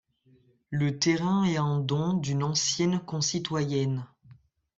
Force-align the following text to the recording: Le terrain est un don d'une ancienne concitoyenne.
Le 0.71 0.97
terrain 0.97 1.43
est 1.43 1.57
un 1.57 1.79
don 1.79 2.13
d'une 2.13 2.43
ancienne 2.43 3.01
concitoyenne. 3.01 4.07